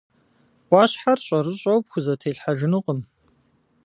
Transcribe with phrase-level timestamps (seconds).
[0.67, 2.99] Ӏуащхьэр щӀэрыщӀэу пхузэтелъхьэжынукъым.